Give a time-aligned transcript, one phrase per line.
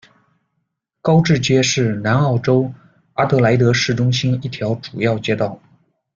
[0.99, 2.73] 高志街是南澳州
[3.13, 5.61] 阿德莱德市中心一条主要街道。